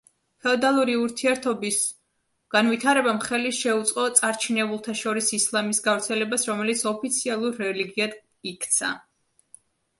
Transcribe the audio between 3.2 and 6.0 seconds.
ხელი შეუწყო წარჩინებულთა შორის ისლამის